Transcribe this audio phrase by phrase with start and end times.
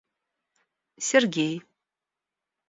[1.07, 1.61] Сергей